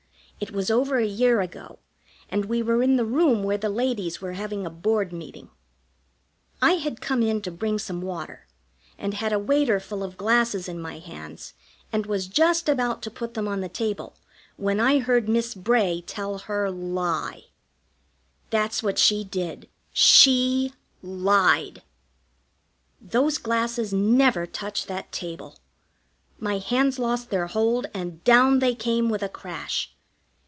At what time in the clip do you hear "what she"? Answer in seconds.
18.81-19.23